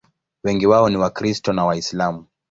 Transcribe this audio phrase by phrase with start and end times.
[0.43, 2.25] Wengi wao ni Wakristo na Waislamu.